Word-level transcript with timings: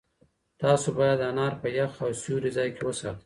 تاسو 0.61 0.87
باید 0.97 1.19
انار 1.29 1.53
په 1.61 1.67
یخ 1.77 1.93
او 2.05 2.11
سیوري 2.21 2.51
ځای 2.57 2.69
کې 2.75 2.81
وساتئ. 2.85 3.19